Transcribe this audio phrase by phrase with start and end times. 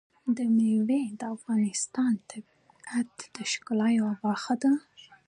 [0.55, 4.71] مېوې د افغانستان د طبیعت د ښکلا یوه مهمه برخه ده.